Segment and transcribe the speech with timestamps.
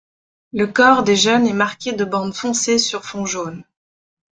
[0.51, 3.63] Le corps des jeunes est marqué de bandes foncées sur fond jaune.